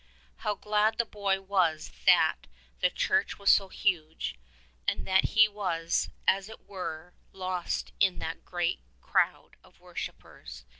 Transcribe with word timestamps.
How 0.37 0.55
glad 0.55 0.97
the 0.97 1.05
boy 1.05 1.41
was 1.41 1.91
that 2.07 2.47
the 2.79 2.89
church 2.89 3.37
was 3.37 3.53
so 3.53 3.69
huge, 3.69 4.33
and 4.87 5.05
that 5.05 5.25
he 5.25 5.47
was, 5.47 6.09
as 6.27 6.49
it 6.49 6.61
were, 6.65 7.13
lost 7.33 7.91
in 7.99 8.17
that 8.17 8.43
great 8.43 8.79
crowd 8.99 9.57
of 9.63 9.79
worshippers. 9.79 10.65